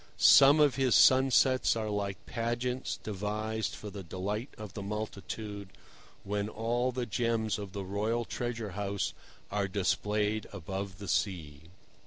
[0.17, 5.69] Some of his sunsets are like pageants devised for the delight of the multitude,
[6.23, 9.13] when all the gems of the royal treasure house
[9.51, 11.65] are displayed above the sea.